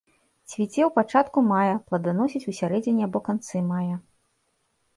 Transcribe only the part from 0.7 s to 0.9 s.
ў